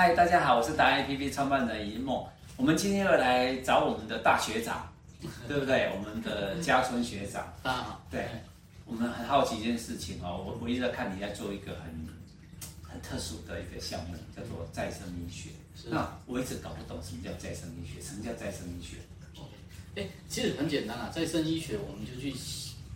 [0.00, 2.24] 嗨，大家好，我是达人 APP 创办人尹梦。
[2.56, 4.88] 我们今天要来找我们的大学长，
[5.48, 5.90] 对不对？
[5.92, 7.52] 我们的家春学长。
[7.64, 8.06] 大家好。
[8.08, 8.28] 对，
[8.86, 12.06] 我们很好奇一件事情哦，我我一直在看你在做一个很
[12.88, 15.50] 很特殊的一个项目，叫做再生医学。
[15.90, 18.98] 那我一直搞不懂什么叫再生医学，什么叫再生医学
[19.34, 19.50] ？OK，
[19.96, 22.32] 哎，其实很简单啊，再生医学我们就去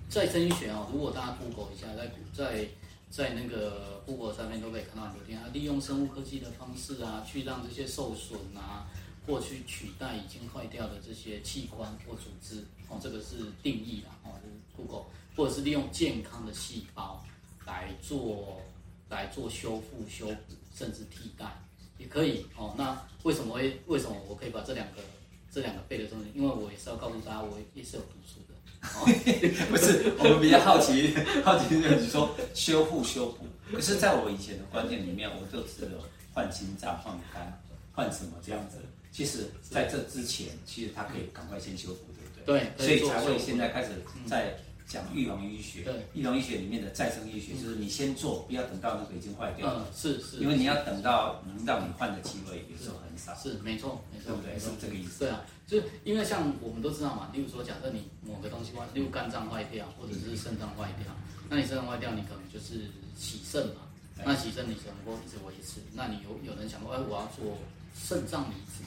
[0.09, 0.87] 再生医学哦。
[0.93, 2.65] 如果大家 Google 一下，在在。
[3.13, 8.89] 在那个 Google 上面都可以看到很多啊，利用生物科技的方式啊，去让这些受损啊，
[9.27, 15.05] 或去取代已经坏掉的这些器官或组织哦，这个是定义啦哦，就是 Google，
[15.37, 17.23] 或者是利用健康的细胞
[17.67, 18.63] 来做
[19.11, 21.63] 来做修复、修补，甚至替代
[21.99, 22.75] 也可以哦。
[22.79, 25.03] 那为什么会为什么我可以把这两个
[25.51, 26.31] 这两个背的东西？
[26.35, 28.52] 因为我也是要告诉大家，我也是有读书的。
[28.83, 29.07] 哦、
[29.71, 31.15] 不是，我们比较好奇，
[31.45, 35.99] 好奇就是你说修复修补，可是在我以前的观念里面，我就只有
[36.35, 38.79] 换心脏、换肝、换什么这样子。
[39.13, 42.67] 其实在这之前，其实他可以赶快先修复，对不对？
[42.77, 43.91] 对，所以才会现在开始
[44.27, 44.55] 在。
[44.93, 49.87] 讲预防医学，对，预防医学里面的再生医学，就是你先做，不要等到那个已经坏掉了。
[49.89, 50.37] 嗯，是是。
[50.37, 53.35] 因为你要等到能让你换的机会有时候很少。
[53.37, 54.59] 是，没错，没错，对不对？
[54.59, 55.21] 是这个意思。
[55.21, 61.11] 对啊，就是因为像我们都知道嘛，例如说，假设你某个东西坏，例如肝脏坏掉，或者是肾脏坏掉，
[61.49, 63.89] 那你肾脏坏掉，你可能就是洗肾嘛。
[64.25, 65.81] 那洗肾你只能够一直维持。
[65.95, 67.57] 那你有有人想过，哎，我要做
[67.97, 68.85] 肾脏移植。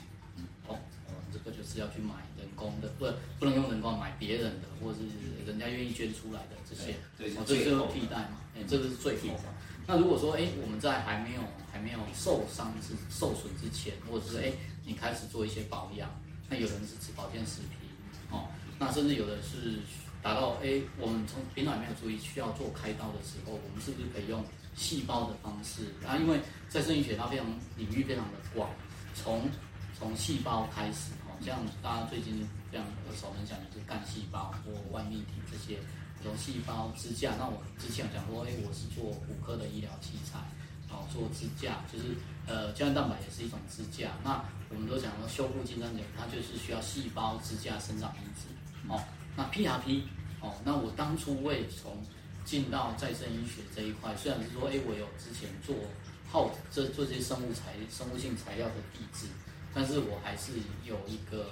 [1.36, 3.06] 这个就是要去买人工的，不
[3.38, 9.38] 不能用人工买别人的，或者是人家愿意捐出来的这些，对，哦，这就是替代嘛，哎，这个是最后。
[9.86, 11.42] 那如果说，哎，我们在还没有
[11.74, 14.54] 还没有受伤之受损之前，或者是哎，
[14.86, 16.10] 你开始做一些保养，
[16.50, 17.90] 那有人是吃保健食品，
[18.32, 18.48] 哦，
[18.80, 19.80] 那甚至有的是
[20.24, 24.42] 达到，哎，我们从平常没有注意需要做开刀的时候，我们是不是可以用
[24.74, 25.92] 细胞的方式？
[26.08, 28.70] 啊，因为再生医学它非常领域非常的广，
[29.14, 29.50] 从
[30.00, 31.12] 从细胞开始。
[31.46, 32.40] 像大家最近
[32.72, 35.78] 非常耳熟能详的是干细胞或外泌体这些，
[36.26, 37.36] 有细胞支架。
[37.38, 40.40] 那我之前有讲过，哎，我是做骨科的医疗器材，
[40.90, 42.18] 然后做支架，就是
[42.48, 44.10] 呃胶原蛋白也是一种支架。
[44.24, 48.50] 那我们都讲说修复金针脸，它就是需要细胞支架生长因子。
[48.90, 49.00] 哦，
[49.38, 50.02] 那 PRP，
[50.42, 52.02] 哦，那我当初为从
[52.44, 55.76] 进到再生医学这一块，虽然是说，哎，我有之前做
[56.28, 59.28] 好这做这些生物材生物性材料的地质。
[59.76, 60.54] 但是我还是
[60.86, 61.48] 有一个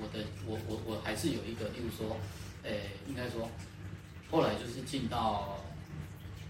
[0.00, 2.16] 我的我我我还是有一个，例如说，
[2.62, 3.46] 诶，应该说，
[4.30, 5.60] 后来就是进到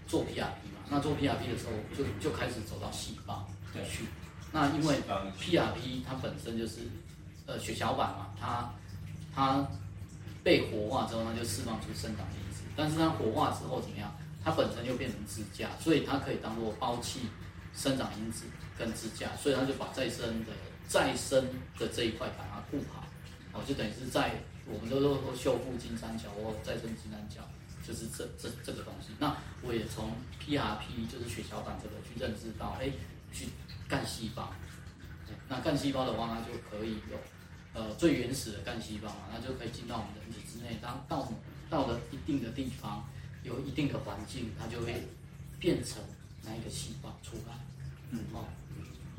[0.07, 4.05] 做 PRP 嘛，那做 PRP 的时候就就开始走到细胞去。
[4.53, 4.95] 那因为
[5.37, 6.87] PRP 它本身就是
[7.45, 8.73] 呃血小板嘛，它
[9.35, 9.67] 它
[10.41, 14.09] 被活化之后，它就释放出生长因子，但是它活化之后怎么样？
[14.41, 17.21] 它本身就变成支架，所以它可以当做包气。
[17.75, 18.45] 生长因子
[18.77, 20.51] 跟支架，所以他就把再生的
[20.87, 21.45] 再生
[21.77, 23.05] 的这一块把它固好，
[23.53, 27.41] 哦，就等于是在我们都说说修复金三角或再生金三角，
[27.85, 29.09] 就是这这这个东西。
[29.19, 32.89] 那我也从 PRP 就是血小板这个去认知到，哎，
[33.31, 33.47] 去
[33.87, 34.53] 干细胞。
[35.47, 37.17] 那干细胞的话，它就可以有
[37.73, 40.79] 呃最原始的干细胞嘛，那就可以进到我们人体之内。
[40.81, 41.31] 当到
[41.69, 43.07] 到了一定的地方，
[43.43, 45.03] 有一定的环境，它就会
[45.59, 46.01] 变成
[46.45, 47.55] 那一个细胞出来。
[48.11, 48.45] 嗯哦，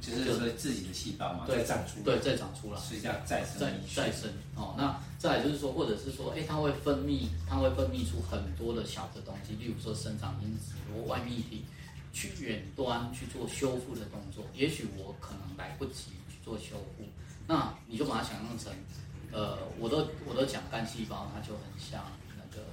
[0.00, 4.74] 就是说自己的细胞嘛，对，再长出，对，再长出来，是叫再生，再再生哦。
[4.78, 11.64] 那再来就是说，或者是说，哎，它会分泌，它会分泌出很多的小的东西，例如说生长因子或外泌体，
[12.12, 14.44] 去远端去做修复的动作。
[14.54, 17.04] 也许我可能来不及去做修复，
[17.48, 18.72] 那你就把它想象成，
[19.32, 22.04] 呃，我都我都讲干细胞，它就很像
[22.38, 22.64] 那个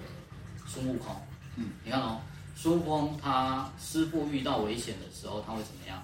[0.67, 1.15] 孙悟空，
[1.55, 2.21] 嗯，你看哦。
[2.55, 6.03] 孙悟空他师傅遇到危险的时候，他会怎么样？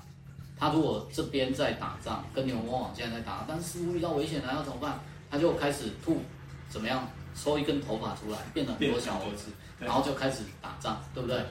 [0.58, 5.00] 他如果这边在打仗，跟牛魔王现在在打，但是师傅遇到危险了，要怎么办？
[5.32, 6.22] 他就开始吐，
[6.70, 7.08] 怎么样？
[7.36, 9.46] 抽一根头发出来，变了很多小猴子，
[9.80, 11.46] 然后就开始打仗，对不对？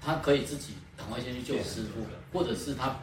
[0.00, 2.94] 他可以自己赶快先去救师傅，或者是他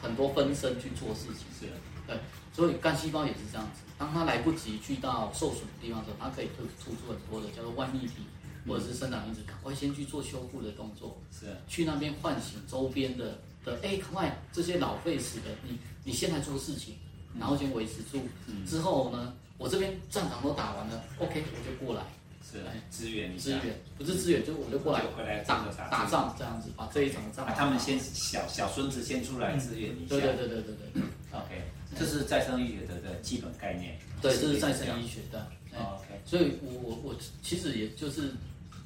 [0.00, 1.72] 很多分身去做事情，是的，
[2.06, 2.16] 对。
[2.54, 8.24] 所以干细胞也是这样子，当他来不及去到受损的地方的时候，他可以吐吐出很多的叫做外泌体。
[8.66, 16.94] 或者是生长因子，赶快先去做修复的动作，是去那边唤醒周边的的，哎，赶快这些老废死的，你你先来做事情，
[17.38, 18.20] 然后先维持住，
[18.66, 22.02] 之后呢，我这边战场都打完了，OK，我就过来，
[22.42, 31.02] 是来支援支援，不是支援，就我就过来回来打打仗这样子，把这一场仗，他们先小小孙子先出来支援一下，对对对对对对，
[31.32, 31.62] OK，
[31.98, 38.32] 这是再生医学的的基本概念，对，这是再生医学的，OK，所以我我我其实也就是。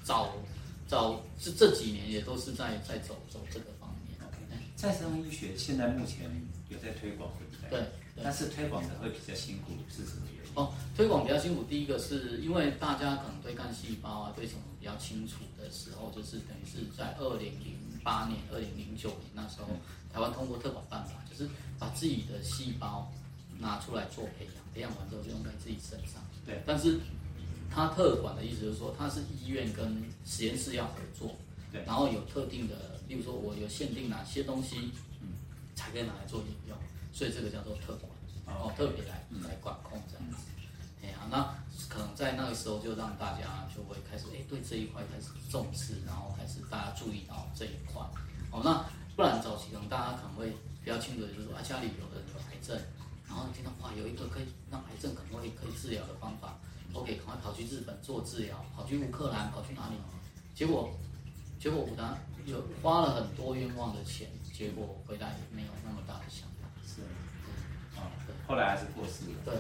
[0.03, 0.33] 早
[0.89, 4.19] 早这这几年也都是在在走走这个方面。
[4.27, 4.37] OK，
[4.77, 6.31] 再生医学现在目前
[6.69, 7.81] 有在推广，对不对？
[7.81, 7.89] 对。
[8.23, 10.53] 但是推广的会比较辛苦，是什么原因？
[10.55, 11.63] 哦，推广比较辛苦。
[11.63, 19.81] 第一个是因为大家可能对干细胞啊，对什么比较清楚的时候，就是等于是在二零零八年、二零零九年那时候，嗯、
[20.13, 21.49] 台湾通过特保办法，就是
[21.79, 23.11] 把自己的细胞
[23.59, 26.21] 拿出来做培养，培养完之后就用在自己身上。
[26.45, 26.61] 对。
[26.67, 27.01] 但是
[27.71, 31.37] 它特管的意思就是说，它是医院跟实验室要合作，
[31.73, 31.83] 对。
[31.85, 35.39] 然后有特定的，例如说我有限定哪些东西，嗯，
[35.75, 36.77] 才可以拿来做应用。
[37.13, 40.47] 所以这个叫做特管，哦，特别来来管控这样子。
[41.03, 41.55] 哎呀，那
[41.89, 48.03] 可能在那个时候就让大家就会开始哎对这一块开始重视，然后开始大家注意到这一块。
[48.51, 48.85] 哦，那
[49.17, 50.51] 不然早期可能大家可能会
[50.85, 52.77] 比较清楚的就是说啊，家里有人有癌症，
[53.27, 56.59] 然后听到哇有一个可以让癌症可能会可以治疗的方法
[56.93, 59.95] ，OK，赶快跑去日本做治疗，跑去乌克兰，跑去哪里？
[60.55, 60.91] 结果
[61.59, 62.17] 结果我当
[62.47, 66.69] 有花了很多冤枉的钱，结果回来也没有那么大的想法。
[66.87, 67.03] 是，
[67.99, 69.39] 啊，对，后来还是过世了。
[69.45, 69.55] 对，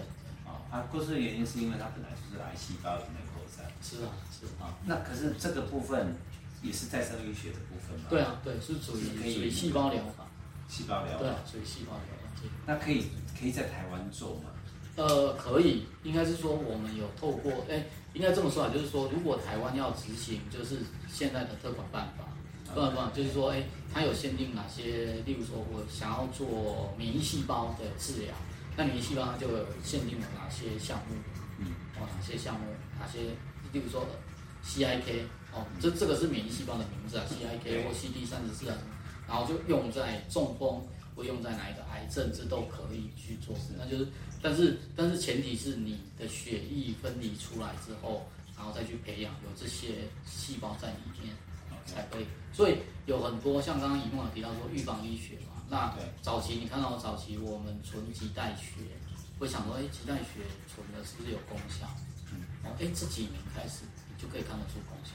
[0.44, 3.66] 啊，他过世的原因是因为他本来就是癌细胞内扩散。
[3.80, 4.76] 是啊，是啊。
[4.84, 6.14] 那可是这个部分
[6.62, 8.06] 也是再生医学的部分吗？
[8.10, 10.26] 对啊，对，是属于属于细胞疗法。
[10.68, 11.18] 细胞疗法。
[11.18, 12.48] 对，属于细胞疗法。
[12.66, 13.06] 那可以
[13.38, 14.50] 可以在台湾做吗？
[14.96, 17.84] 呃，可以，应该是说我们有透过，哎，
[18.14, 20.78] 应该这么说啊，就是说如果台湾要执行，就是
[21.08, 22.24] 现在的特管办法。
[22.72, 25.14] 不不，就是说，哎，它有限定哪些？
[25.26, 28.32] 例如说，我想要做免疫细胞的治疗，
[28.76, 31.16] 那免疫细胞它就有限定了哪些项目？
[31.58, 31.66] 嗯，
[31.98, 32.66] 哦，哪些项目？
[33.00, 33.18] 哪些？
[33.72, 34.06] 例如说
[34.64, 35.22] ，CIK，
[35.52, 38.78] 哦，这这个是免疫细胞的名字啊，CIK 或 CD 三十四啊，
[39.26, 40.80] 然后就用在中风，
[41.14, 43.56] 或用在哪一个癌症，这都可以去做。
[43.78, 44.08] 那就是，
[44.42, 48.26] 但是但是前提是你的血液分离出来之后，
[48.56, 51.34] 然后再去培养有这些细胞在里面。
[51.86, 52.76] 才可以，所以
[53.06, 55.92] 有很多像刚刚一梦有提到说预防医学嘛，那
[56.22, 58.78] 早期你看到早期我们存脐带血，
[59.40, 61.88] 会想说，哎，脐带血存的是不是有功效？
[62.30, 65.12] 嗯，哦，哎，这几年开始你就可以看得出功效，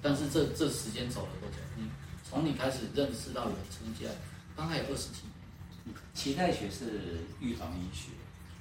[0.00, 1.56] 但是这这时间走了多久？
[1.76, 1.90] 嗯，
[2.24, 4.14] 从你开始认识到有存脐带，
[4.58, 5.96] 大概有二十几年。
[6.14, 8.10] 脐带血是预防医学。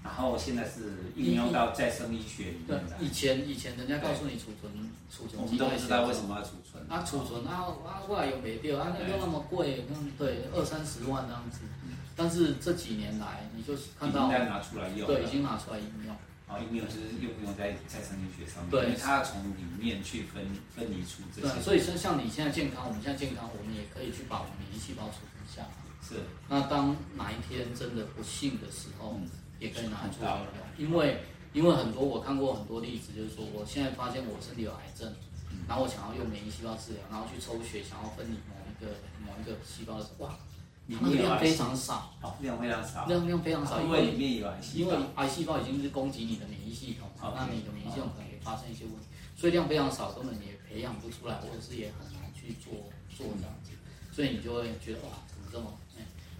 [0.04, 2.96] 然后现在是应用到再生医学里面的。
[3.02, 4.72] 以前以前人家告诉你储存
[5.12, 6.80] 储存，我们都不知道为什么要储存。
[6.88, 11.60] 啊，储存啊啊，后来又没掉啊，那又那么贵，嗯，对，二三十万这样子。
[12.16, 15.06] 但是这几年来，你就看到，应该拿出来用。
[15.06, 16.16] 对，已经拿出来应用。
[16.48, 18.72] 啊，应用就是用不用在再生医学上面？
[18.72, 21.54] 对，因为它从里面去分分离出这些。
[21.54, 25.87] 对，所以说像你现在健康，我们现在健康，我们也可以去把我们免疫细胞储存下来。
[26.02, 26.16] 是。
[26.50, 29.20] 那当哪一天真的不幸的时候，
[29.60, 30.38] 也可以拿出来
[30.78, 31.20] 用，因为
[31.54, 35.12] 因为很多我看过很多例子，就是说我现在发现我身体有癌症，
[35.68, 38.92] 然后我想要用免疫细胞治疗，然后去抽血想要分离某一个
[39.26, 40.38] 某一个细胞的时候，哇，
[41.00, 52.72] 它量非常少，量非常少，量量非常少，因为里面有癌细胞，因为癌细胞已经是攻击你的免疫系统，那你的免疫系统可能也发生一些问题，所以量非常少，根本也培养不出来，或者是也很难去做
[53.10, 53.72] 做这样子，
[54.12, 55.74] 所以你就会觉得哇，怎么这么？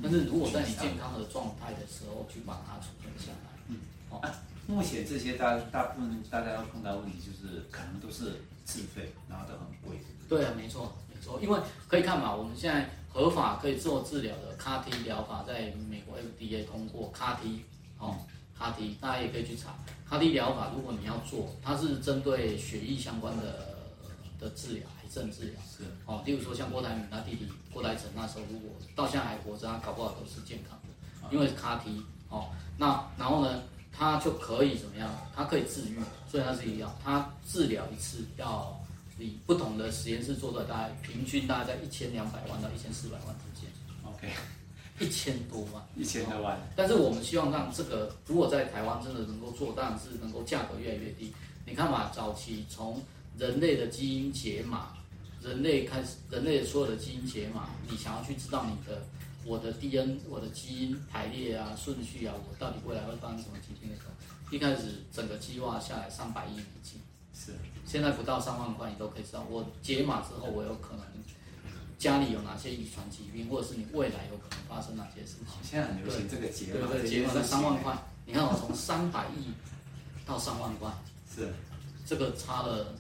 [0.02, 3.78] 但是如果在你健康的状态的时候去把它储存下来，嗯，
[4.10, 4.30] 好、啊，
[4.68, 10.00] 目前这些大大部分大家要碰到问题就是可能都是自费，然后都很贵。
[10.30, 17.64] 对啊，没错没错，因为可以看嘛，我们现在合法可以做治疗的 CAR-T 疗法，在美国 FDA 通过 CAR-T，
[17.98, 18.18] 哦
[18.60, 19.76] ，CAR-T，大家也可以去查。
[20.10, 23.78] CAR-T 疗法，如果你要做，它是针对血液相关的
[24.40, 24.84] 的治疗。
[25.18, 32.50] 症治疗是哦，例如说像郭台铭他弟弟郭台成那时候，如果到现在还活着，他搞不好都是健康的，因为是 CAR-T 哦。
[32.78, 35.10] 那然后呢，他就可以怎么样？
[35.36, 38.80] 他可以治愈，所以他是一样，他治疗一次要
[39.20, 43.70] 以不同的实验室做出来，大概平均大概在一千两百万到一千四百万之间。
[44.06, 44.30] OK，
[45.00, 46.60] 一千多万，一千多万。
[46.76, 51.34] 但是我们希望让这个，如果在台湾真的能够做，当然是能够价格越来越低。
[51.66, 53.02] 你看嘛，早期从
[53.38, 54.94] 人类的基因解码。
[55.42, 59.02] 人类开始，人类所有的基因解码，你想要去知道你的
[59.46, 67.00] 我的 DNA，我的基因排列啊、顺序啊，我到底未来会发生什么疾病的时候，一开始整个计划下来三百亿美金，
[67.34, 67.54] 是，
[67.86, 69.46] 现在不到三万块，你都可以知道。
[69.50, 71.06] 我解码之后，我有可能
[71.98, 75.48] 家里有哪些遗传疾病，或者是你未来有可能发生哪些事情。
[75.64, 79.54] 现在很流行这个解码，对对，解码在三万块，你看我从三百亿
[80.26, 80.92] 到三万块，
[81.34, 81.54] 是，
[82.06, 82.94] 这个差了。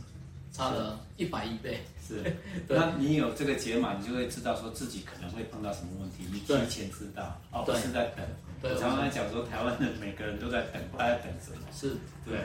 [0.57, 2.23] 差了一百亿倍，是。
[2.67, 8.25] 那你有这个解码，你就会知道说自己可能会碰到什么问题，你提前知道，而不是在等。
[8.59, 8.73] 对。
[8.73, 11.57] 我常常讲说，台湾的每个人都在等，不知道在等什么。
[11.71, 11.97] 是。
[12.25, 12.39] 对。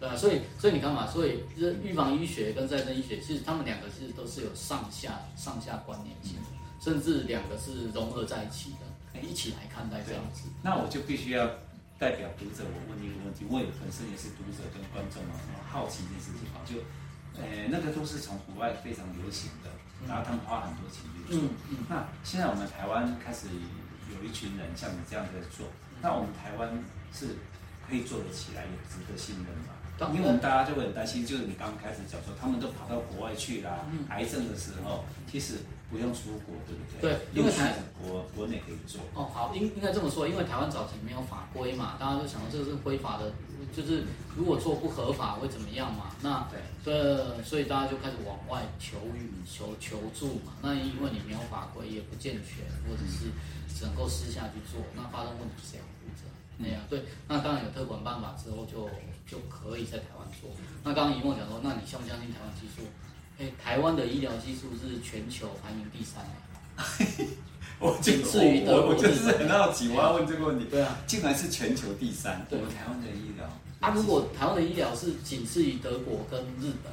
[0.00, 1.40] 对啊，所以所以你看嘛，所以
[1.82, 6.48] 预防医学跟再生医学，其实他们两个其实都是有上下上下关联性的。
[6.80, 10.44] 甚至两个是融合在一起的，一起来看待这样子。
[10.62, 11.44] 那我就必须要
[11.98, 15.34] 代表读者，我问一个问题，我也本身也是读者跟观众嘛，
[15.68, 16.78] 好奇这件事情啊，就，
[17.38, 19.70] 呃，那个都是从国外非常流行的，
[20.06, 21.40] 然后他们花很多钱去做。
[21.42, 21.76] 嗯嗯。
[21.88, 23.46] 那现在我们台湾开始
[24.14, 25.66] 有一群人像你这样在做，
[26.02, 26.68] 那我们台湾
[27.12, 27.36] 是
[27.88, 29.74] 可以做得起来，也值得信任嘛？
[30.14, 35.54] 因为我们大家就会很担心，就是你刚刚开始讲说，他们都跑到国外去啦，嗯、癌症的时候，其实
[35.90, 37.12] 不用出国，对不对？
[37.12, 39.00] 对，因为台国国内可以做。
[39.14, 43.32] 哦，好，应应该这么说，因为台湾早期没有法规嘛，大家就想到这个是非法的，
[43.74, 44.04] 就是
[44.36, 46.14] 如果做不合法会怎么样嘛？
[46.22, 50.52] 那对，对，所以大家就开始往外求援、求求助嘛。
[50.60, 53.30] 那因为你没有法规，也不健全，或者是
[53.74, 56.24] 只能够私下去做，那发生问题谁要负责？
[56.58, 58.88] 那样、嗯、对，那当然有特管办法之后就。
[59.28, 60.48] 就可以在台湾做。
[60.82, 62.80] 那刚刚一梦讲说，那你相不相信台湾技术？
[63.40, 66.24] 哎、欸，台湾的医疗技术是全球排名第三
[67.78, 68.90] 我仅次于德国。
[68.90, 70.64] 我就是很好奇，我要问这个问题。
[70.64, 72.44] 对啊，竟然是全球第三。
[72.50, 73.46] 对，台湾的医疗。
[73.78, 76.92] 啊，如果台湾的医疗是仅次于德国跟日本，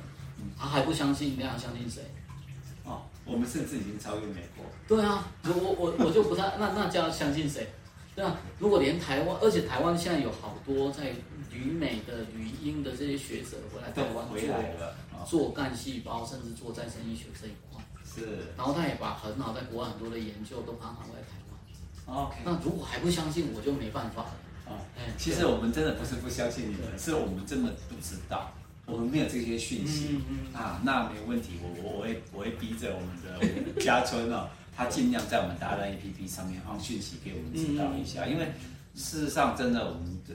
[0.55, 2.03] 他、嗯啊、还不相信，那要相信谁？
[2.83, 4.63] 哦，我们甚至已经超越美国。
[4.87, 7.67] 对啊，我我我就不太，那那就要相信谁？
[8.15, 11.11] 对啊，如果连台湾，而且台湾现在有好多在。
[11.51, 14.37] 旅美的、旅英的这些学者回来台湾做
[15.25, 17.83] 做干细胞，甚至做再生医学这一块。
[18.03, 18.53] 是。
[18.55, 22.25] 然后他也把很好在国外很多的研究都搬回来台湾。
[22.25, 22.35] OK。
[22.45, 24.35] 那如果还不相信，我就没办法了。
[24.65, 24.81] 啊，
[25.17, 28.51] 其实我们真的不是不相信你们，是我们真的不知道，
[28.85, 30.21] 我们没有这些讯息。
[30.29, 30.53] 嗯嗯。
[30.53, 38.51] 啊，那没问题，我我我会我会逼着我们的家春哦，他尽量在我们达人 APP 上面放讯息给我们知道一下，因为
[38.95, 40.33] 事实上真的我们的。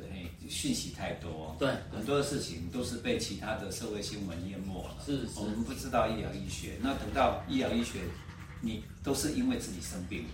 [0.48, 4.96] 讯息太多，对，很多的事情都是被其他的社会新闻淹没了。
[5.06, 6.72] 是，是，我们不知道医疗医学。
[6.80, 8.00] 那等到医疗医学，
[8.60, 10.30] 你都是因为自己生病了，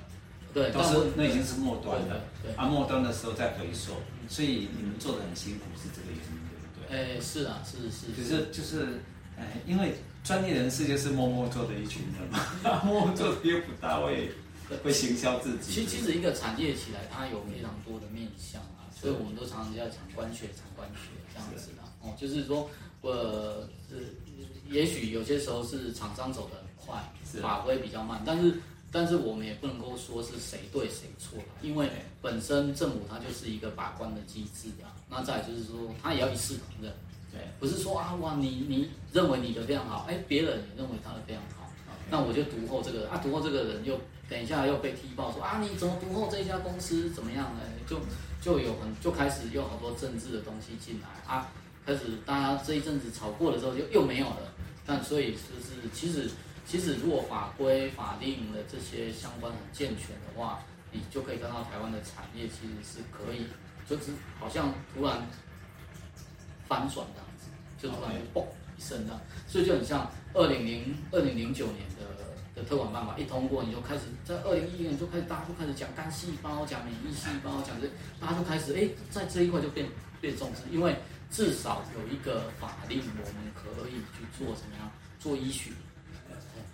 [0.55, 2.25] 对，都是那已经是末端了。
[2.43, 3.93] 对，啊，末端的时候再回溯，
[4.27, 7.17] 所以你们做的很辛苦，是这个原因，对不对？
[7.17, 8.07] 哎，是啊，是是。
[8.17, 9.03] 可是就是，
[9.37, 12.41] 哎，因为专业人士就是默默做的一群人嘛，
[12.83, 14.33] 默默做的又不大会
[14.83, 15.73] 会行销自己。
[15.73, 18.87] 其实，其实一个产业起来，它有非常多的面向啊。
[18.99, 22.69] 所以我们都常常要讲官学、产官学这样子的哦，就是说，
[23.03, 23.69] 呃，
[24.69, 28.55] 也许有些时候是厂商走得很快，法规比较慢，但是
[28.91, 31.91] 但是我们也不能够说是谁对谁错，因为
[32.23, 34.97] 本身政府它就是一个把关的机制啊。
[35.11, 36.93] 那再就是说，它也要一视同仁，
[37.31, 41.71] 对，不是说啊哇，你你认为你的非常好，哎，别人也认为他的非常好，
[42.11, 47.61] 那我就读后这个啊，读后这个人又等一下又被踢爆说啊，你怎么独后这一家公司怎么样呢？
[47.87, 48.01] 就。
[48.39, 51.49] 就有很就开始有好多政治的东西进来啊，
[51.85, 54.53] 开始大家这一阵子炒过了之后就又没有了，
[54.87, 56.31] 但所以就是其实
[56.65, 60.61] 其实如果法规法令的这些相关很健全的话，
[60.93, 63.47] 你就可以看到台湾的产业其实是可以，
[63.89, 65.27] 就是好像突然
[66.69, 67.49] 翻转这样子，
[67.83, 68.45] 就突然就嘣
[68.79, 72.07] 一声这样，所以就很像二零零二零零九年的。
[72.57, 77.87] 的推广办法一通过，你就开始在二零一一年就开始，大家就开始讲干细胞，讲免疫细胞，讲这，
[78.19, 79.87] 大家就开始哎，在这一块就变
[80.23, 80.97] 变重视，因为
[81.31, 85.71] 至少有一个法令，我们可以去做什么样做医学。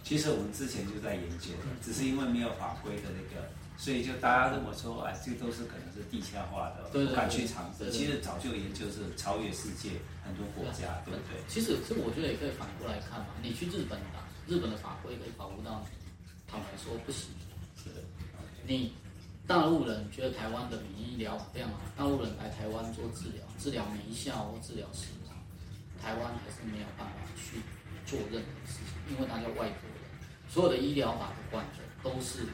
[0.04, 1.50] 其实我们之前就在研究，
[1.82, 7.90] 只是因为没有法规的那个，所以就大家认为说，哎，这都是可能是地下化的，不敢去尝试。
[7.90, 9.90] 其实早就研究是超越世界
[10.24, 11.42] 很多国家，对不对？
[11.48, 14.22] 其实，其实我觉得也可以反过来看嘛，你去日本打。
[14.46, 15.86] 日本的法规可以保护到你，
[16.50, 17.30] 坦白说不行。
[17.82, 18.00] 是的，
[18.66, 18.92] 你
[19.46, 25.36] 大陆人觉得台湾的免疫医疗非常好，大陆人来台湾做治疗，治疗没效或治疗死亡，
[26.00, 27.58] 台湾还是没有办法去
[28.04, 29.72] 做任何事情，因为他叫外国人，
[30.48, 32.46] 所有的医疗法的管的都是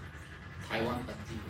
[0.66, 1.44] 台湾本地人。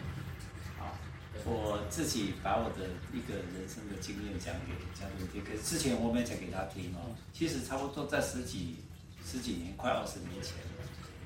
[0.79, 0.97] 好，
[1.45, 8.77] 我自己把我的一个人生的经验讲给嘉伦听，可是之前我没有讲给他听哦，其实差不多在十几。
[9.25, 10.55] 十几年，快二十年前，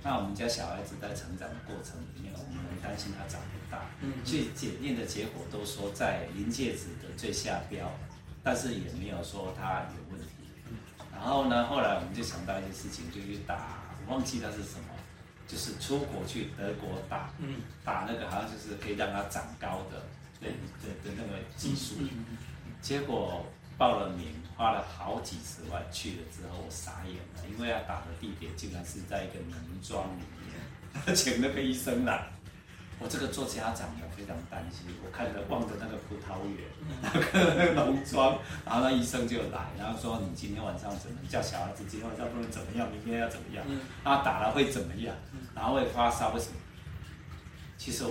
[0.02, 3.86] 那我们家小孩子在成长的过程里面，我们很担心他长不大。
[4.00, 7.88] 嗯，去检验的结果都说在临界值的最下标，
[8.42, 10.26] 但是也没有说他有问题。
[11.12, 14.88] 然后呢，后来我们就想到一件事情，就去打，我忘记他是什么，
[15.46, 20.02] 就是出国去德国打，嗯，打那个好像就是可以让他长高的，
[20.40, 20.50] 对
[20.82, 21.94] 对的那个技术，
[22.80, 23.46] 结果。
[23.78, 30.22] 报了名，花了好几十万去了之后，我傻眼了，因为要打的地点竟然是在一个农庄里
[31.06, 32.26] 面，请那个医生来，
[32.98, 36.68] 我这个做家长的非常担心，我看着望着那个葡萄园，
[37.02, 43.64] 那个那个农庄，然后那医生就来，然后说你今天晚上怎么叫小孩子今天晚上不能怎么样，明天要怎么样，
[44.04, 45.16] 他打了会怎么样，
[45.54, 46.56] 然后会发烧为什么？
[47.78, 48.04] 其实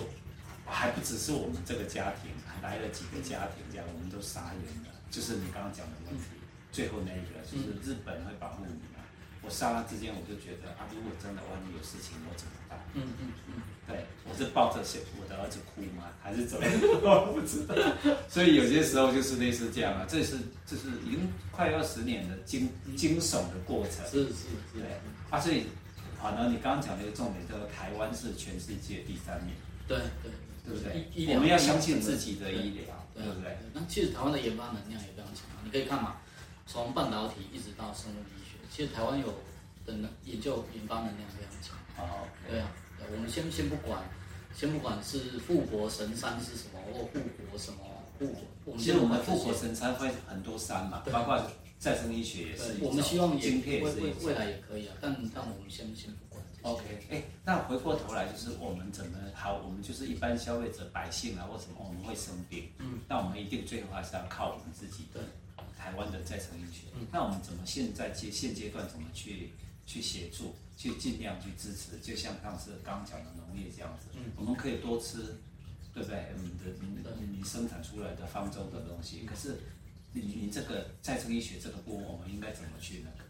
[0.66, 4.91] 还不只是我们这个家庭，还来了几个家庭，这样我们都傻眼了。
[5.12, 6.40] 就是你刚刚讲的问题，
[6.72, 8.74] 最后那一个就是日本会保护你。
[9.44, 12.78] 我刹那之间，我就觉得啊，如果真的万一有事情，我怎么办？
[12.94, 13.54] 嗯嗯嗯，
[13.88, 14.80] 对，我是抱着
[15.18, 16.14] 我的儿子哭吗？
[16.22, 16.74] 还是怎么样？
[17.02, 17.74] 我不知道。
[18.30, 24.06] 所以有些时候就是类似这样啊，这是这是已经快二十年的惊惊悚的过程。
[24.06, 24.78] 是是是。
[24.78, 24.84] 对
[25.32, 25.66] 啊，所以
[26.22, 29.56] 反而你刚刚讲的一个重点，叫做台湾是全世界第三名。
[29.88, 30.32] 对对
[30.64, 31.34] 对不对？
[31.34, 33.58] 我们要相信自己的医疗，对不对？
[33.74, 36.18] 那其实台湾的研发能量也非常强啊，你可以看嘛，
[36.66, 38.58] 从半导体一直到生物医学。
[38.70, 39.28] 其实台湾有
[39.86, 41.78] 的能研究研发能量非常强。
[41.96, 42.72] 好，对啊，
[43.12, 44.02] 我们先先不管，
[44.56, 47.80] 先不管是富国神山是什么，或护国什么
[48.18, 48.28] 护
[48.64, 48.78] 国。
[48.78, 51.42] 其实我们富国神山会很多山嘛，包括
[51.78, 52.78] 再生医学也是。
[52.80, 56.42] 我们希望也未未未来也可以啊，但但我们先先不管。
[56.62, 59.58] OK，哎，那回过头来就是我们怎么好？
[59.58, 65.08] 我们就是一般消费者百姓啊，或什么我们会生病，嗯，那我们一定最后还是要靠我们自己。
[65.12, 65.22] 对。
[65.78, 69.50] 台湾的再生医学，那我们怎么现在阶现阶段怎么去
[69.88, 71.98] 去协助，去尽量去支持？
[72.00, 75.18] 就像上次刚讲的农业这样子，嗯我们可以多吃，
[75.92, 76.28] 对不对？
[76.38, 79.58] 我们的你你生产出来的方舟的东西，可是
[80.14, 83.21] 你你这个再生医学这个部分，我们应该怎么去那个？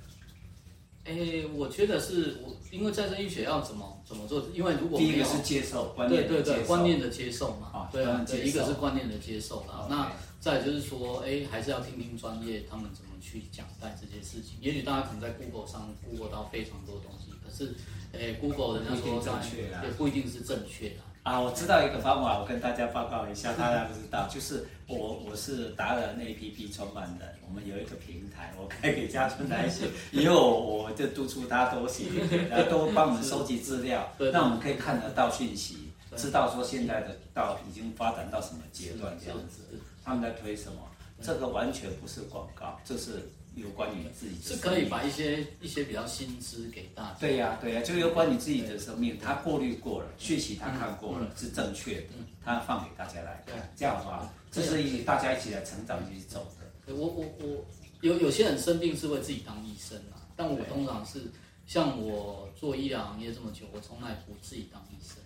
[1.03, 4.43] 哎，我觉得是我，因为再生医学要怎么怎么做？
[4.53, 10.11] 因为如果第一个是接受观念，对对对，观念的接受嘛，啊，对啊，对，一个是观念的接受啦，那。
[10.41, 14.57] 再就是说，哎，还是要听听专业他们怎么去讲待这些事情。
[14.59, 17.75] 也许大家可能在 Google 上 Google 到非常多东西，可是，
[18.11, 20.95] 哎，Google 人家说正确也不一定是正确的。
[21.23, 32.05] 啊，我知道一个方法，我跟大家报告一下，大家不知道， 就是我我是达人 APP 创办的，我们有一个平台，我开给家春来写，以后我就督促他多写，
[32.49, 39.61] 然后多帮我们收集资料， 那我们可以看得到讯息，知道说现在的到已经发展到什么阶段这样子。
[40.03, 40.79] 他们在推什么？
[41.21, 44.55] 这个完全不是广告，这是有关于自己的。
[44.55, 47.17] 是可以把一些一些比较新知给大家。
[47.19, 52.09] 对呀，对呀，就有关你自己的生命，他过滤过了，讯息他看过了，是正确的，
[52.43, 56.93] 他放给大家来看，这样的话，这是一大家一起来成长一起走的。
[56.93, 57.65] 我我我
[58.01, 61.21] 有有些人生病是为自己当医生啊，但我通常是
[61.67, 65.17] 像我做医疗行业这么久，我从来不自己当医生。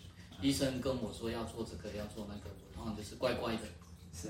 [0.41, 3.61] 医生跟我说要做这个要做那个，我通常就是乖乖的。
[4.13, 4.29] 是，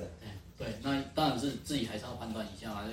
[0.55, 2.83] 对，那当然是自己还是要判断一下嘛，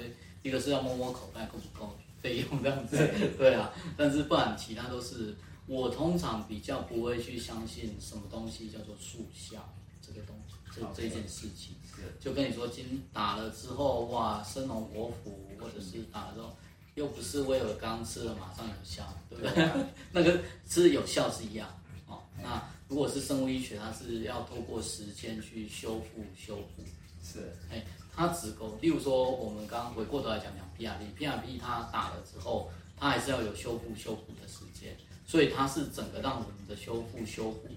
[0.43, 2.97] 一个是要摸摸口袋够不够费用这样子，
[3.39, 5.35] 对啊，但是不然其他都是，
[5.67, 11.75] 我通常比较不会去相信什么东西叫做速效这个东西，这.这件事情，
[12.21, 16.57] 就跟你说，今打了之后哇，生龙活虎，或者是打了之后
[16.95, 19.71] 又不是威尔刚吃了马上有效，对不对？
[20.13, 21.69] 那个吃有效是一样，
[22.07, 22.63] 哦，那。
[22.89, 26.85] 如果是生物医学，它是要透过时间去修复、修复。
[27.25, 27.83] 是，哎，
[28.15, 34.97] 它只够，例如说，我们刚刚回过头来讲讲 PRP，PRP 它打了之后，它还是要有修复、修复的时间，
[35.27, 37.69] 所以它是整个让我们的修复、修复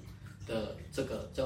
[0.45, 1.45] 的这个叫，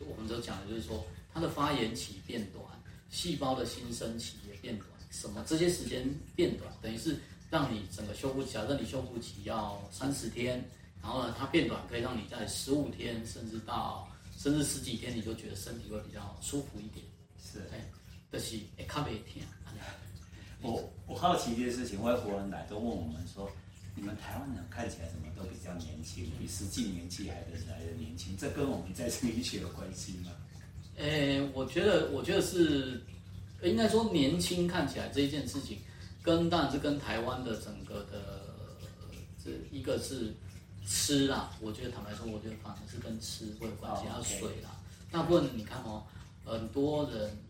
[0.00, 2.64] 我们都讲的就是说，它的发炎期变短，
[3.10, 7.18] 细胞的新生期也变短，什么这些时间变短，等于是
[7.50, 10.64] 让你整个修复期，假设你修复期要三十天。
[11.00, 17.06] 然后呢，它变短可以让你在十五天，甚至到甚至十几天，你就觉得身体会比较舒服一点。
[17.40, 17.88] 是，哎，
[18.30, 19.46] 但是哎，咖啡天。
[20.60, 23.50] 我我好奇一件事情，外国人来都问我们说，
[23.94, 30.32] 你们台湾人看起来怎么都比较年轻，比实际年纪还的来的年轻，这跟我们再生医学有关系吗？
[30.96, 33.00] 诶，我觉得，我觉得是，
[33.62, 35.78] 应该说年轻看起来这一件事情，
[36.22, 38.42] 跟当然是跟台湾的整个的
[39.44, 40.34] 这一个是。
[40.90, 44.74] 吃啦，我觉得坦白说，我觉得反而是跟吃会有关系，还有水啦。
[45.10, 46.02] 大部分你看哦，
[46.46, 47.47] 很多人呃，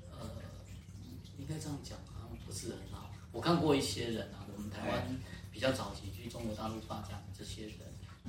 [1.38, 3.10] 应该这样讲，好像不是很好。
[3.32, 5.20] 我看过一些人啊，我们台湾
[5.52, 7.78] 比较早期去中国大陆发展的这些人，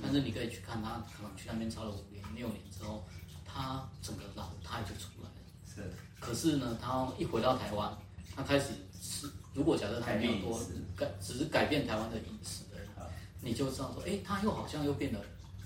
[0.00, 3.04] 但是你可以去看他，可能去那边超了五年、六年之后，
[3.44, 5.36] 他整个老态就出来了。
[5.66, 5.92] 是。
[6.18, 7.96] 可是呢，他一回到台湾，
[8.34, 10.60] 他开始吃，如果假设他没有多
[10.96, 12.88] 改，只是改变台湾的饮食而已。
[13.42, 15.18] 你就知道说，哎，他又好像又变得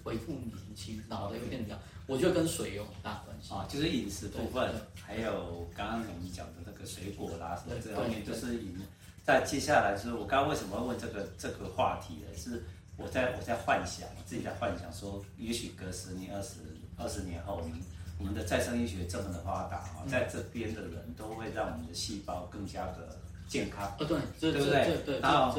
[0.05, 1.81] 恢复年轻，老的又变得这样。
[2.07, 8.79] 我觉得跟水有很大关系啊，就是饮食部分，还有刚刚我们讲的那个水果啦什么这方面，就是饮。
[9.25, 12.27] 在接下来是我刚刚为什么会问这个这个话题呢？
[12.37, 12.63] 是
[12.99, 16.61] 我在我在幻想，自己在幻想说，也许隔十年、二十
[16.99, 17.81] 二十年后，我们
[18.19, 23.19] 我们的再生医学这么的发达啊，在这边的人都会让我们的细胞更加的。
[23.47, 25.21] 健康，哦对，对不对？
[25.21, 25.55] 然后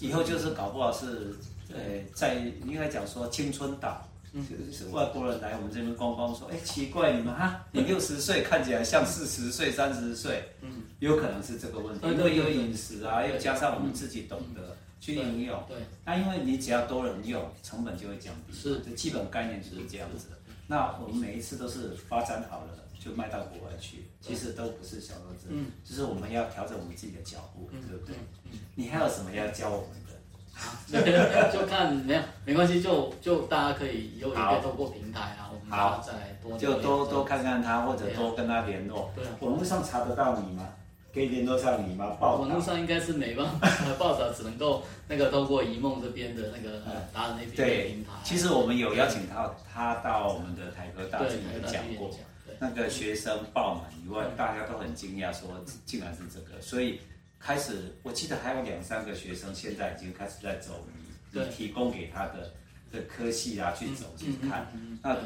[0.00, 1.32] 以后就是搞不好是，
[1.72, 1.80] 呃，
[2.14, 2.34] 在
[2.66, 20.26] 应该讲说青春岛，嗯，就是外国人来我们这边观光，说，哎，奇怪，你们哈，你六十岁看起来像四十岁、三十岁，嗯，有可能是这个问题，因为有饮食啊，又加上我们自己懂得去应用，对，那因为你只要多人用，成本就会降低，是，这基本概念就是这样子。
[20.66, 28.14] 那我们每一次都是发展好了就卖到国外去，其实都不是小儿子，嗯，就是我们要调整我们自己的脚步，对不对？
[28.52, 30.10] 嗯你还有什么要教我们的？
[31.52, 39.10] 就看没有没关系，就就大家可以以后也可以透过平台啊，我们好再多就多多看看他，或者多跟他联络。
[39.14, 40.68] 对，网络上查得到你吗？
[41.14, 42.16] 可以联络上你吗？
[42.20, 46.78] 报网络上应该是没办法 报道，只能够那个透过一梦这边的那个
[47.12, 48.10] 达人那边的平台。
[48.24, 51.36] 其实我们有邀请他，他到我们的台科大去
[51.66, 52.10] 讲过，
[52.58, 55.48] 那个学生爆满以外，大家都很惊讶，说
[55.86, 57.00] 竟然是这个，所以。
[57.40, 60.86] 开始，我记得还有两三个学生，现在已经开始在走
[61.32, 62.52] 你你提供给他的
[62.92, 64.70] 的科系啊，去走去看。
[65.02, 65.16] 那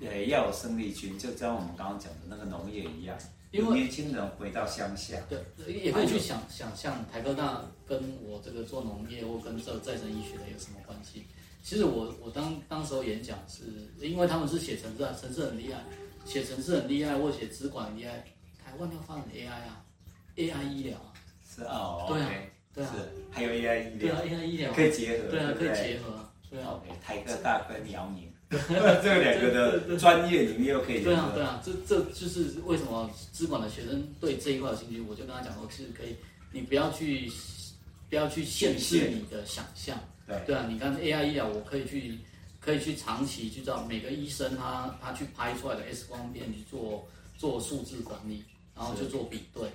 [0.00, 3.18] 也要有生力军，就像我们刚刚讲的那个农业一样，
[3.50, 11.26] 因为年轻人回到乡下，对，也可以去想想象台科大跟我这个做农业或跟这再生医学的有什么关系？
[11.62, 13.64] 其实我我当当时候演讲是，
[14.00, 15.82] 因为他们是写程式，程式很厉害，
[16.24, 18.24] 写城市很厉害，或写资管很厉害。
[18.64, 19.84] 台湾要发展 AI 啊
[20.36, 21.12] ，AI 医疗啊。
[21.66, 22.30] 哦，对啊，
[22.74, 22.94] 对啊，
[23.30, 36.16] 还有 AI 医疗，对啊，AI 医疗可以结合，对啊，可以结合，对啊，OK，台科大跟辽宁，这两个的专业里面又可以，对啊，对啊，这这就是为什么资管的学生对这一块有兴趣，我就跟他讲说，其实可以，
[36.52, 37.30] 你不要去
[38.08, 42.18] 不要去限制你的想象，对，对啊，你看 AI 医疗，我可以去
[42.60, 48.44] 可以去长期去知道每个医生他他去拍出来的 X 光片去做做数字管理，
[48.74, 49.68] 然后就做比对。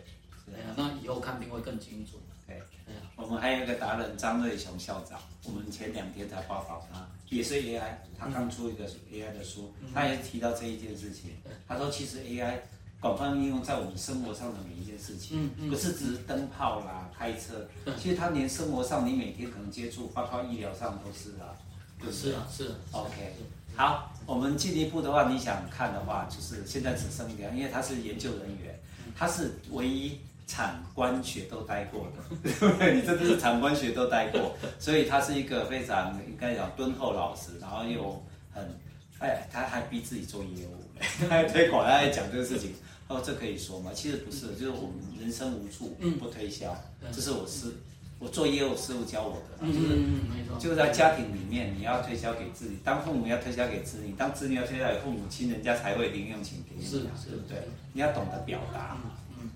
[0.45, 2.21] 对啊，那以后看病会更精准。
[2.45, 11.31] 对，对啊，我们还有一个达人张瑞雄校长，我们前两天才报道他，也是 AI，他刚出一个 AI 的书，他也提到这一件事情。
[11.65, 12.57] 他说，其实 AI
[12.99, 17.65] 广泛应用在我们生活上的每一件事情，不是只是灯泡啦、开车，
[17.97, 21.55] 其实他连生活上你每天可能接触，包括医疗上都是啊，
[22.11, 22.75] 是啊，是。
[22.91, 23.33] OK，
[23.77, 28.77] 好，我们进一步的话，你想看的话，就是现在只剩一个，因为他是研究人员，
[29.15, 30.19] 他是唯一。
[30.45, 32.95] 产官学都待过的，对不对？
[32.95, 38.63] 你真的是产官学都待过，所以他是一个非常应该讲敦厚老实，然后又很
[39.19, 40.77] 哎，他还逼自己做业务，
[41.21, 42.73] 他 还推广，他还讲这个事情。
[43.07, 43.91] 哦，这可以说吗？
[43.93, 46.75] 其实不是，就是我们人生无处不推销，
[47.11, 47.67] 这是我师
[48.17, 57.57] 我做业务师傅教我的，就是就是在家庭里面你要推销给自己，当父母要推销给子女，当子女要推销给父母亲，人家才会零用钱给你，是对不对？
[57.91, 58.97] 你要懂得表达。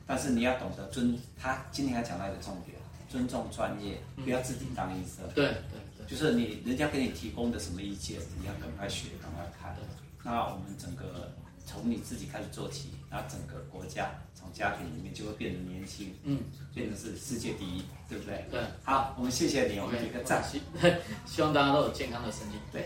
[0.08, 2.78] 但是你要懂得尊，他今天还讲到一个重点，
[3.10, 5.28] 尊重专业，不要自己当医生。
[5.36, 5.54] 对对
[5.98, 9.76] 对，就是你人家给你提供的什么意见，你要赶快学，赶快看。
[10.24, 11.32] 那我们整个
[11.66, 16.40] 从你自己开始做起，然后整个国家从家庭里面就会变得年轻，嗯，
[16.74, 18.46] 变成是世界第一，对不对？
[18.52, 18.62] 对。
[18.84, 20.44] 好，我们谢谢你，我们给个赞。
[21.26, 22.56] 希望大家都有健康的身体。
[22.72, 22.86] 对。